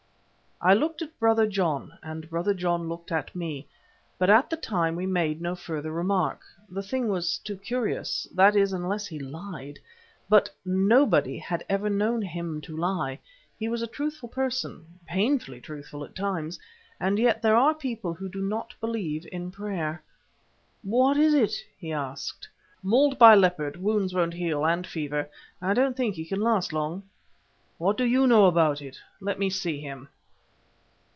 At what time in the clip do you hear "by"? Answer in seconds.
23.17-23.33